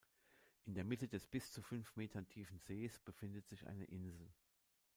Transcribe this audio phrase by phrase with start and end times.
[0.65, 4.33] In der Mitte des bis zu fünf Meter tiefen Sees befindet sich eine Insel.